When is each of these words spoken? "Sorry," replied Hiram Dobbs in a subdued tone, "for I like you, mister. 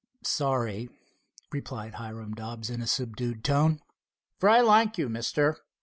"Sorry," 0.23 0.89
replied 1.51 1.93
Hiram 1.93 2.33
Dobbs 2.33 2.71
in 2.71 2.81
a 2.81 2.87
subdued 2.87 3.43
tone, 3.43 3.81
"for 4.39 4.49
I 4.49 4.61
like 4.61 4.97
you, 4.97 5.07
mister. 5.09 5.57